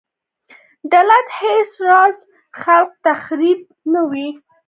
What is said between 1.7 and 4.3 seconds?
راز خلاق تخریب نه و